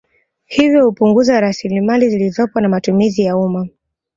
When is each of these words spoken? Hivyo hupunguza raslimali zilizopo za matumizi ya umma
Hivyo 0.45 0.85
hupunguza 0.85 1.39
raslimali 1.41 2.09
zilizopo 2.09 2.61
za 2.61 2.69
matumizi 2.69 3.21
ya 3.21 3.37
umma 3.37 3.67